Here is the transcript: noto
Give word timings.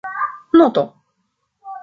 noto 0.57 0.83